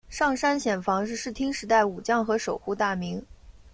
[0.09, 3.23] 上杉显房是室町时代武将和守护大名。